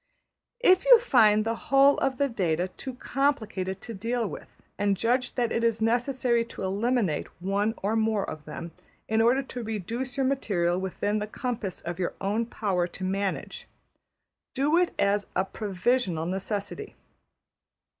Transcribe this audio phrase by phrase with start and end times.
[0.61, 5.35] If you find the whole of the data too complicated to deal with, and judge
[5.35, 8.71] that it is necessary to eliminate one or more of them,
[9.07, 13.67] in order to reduce your material within the compass of your own power to manage,
[14.55, 16.95] do it as a \emph{provisional} necessity.